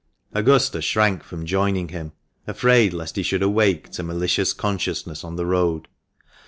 [0.33, 2.11] Augusta shrank from joining him,
[2.47, 5.87] afraid lest he should awake to malicious consciousness on the road.